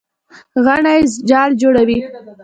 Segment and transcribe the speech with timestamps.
[0.65, 0.95] غڼې
[1.29, 1.97] جال جوړوي.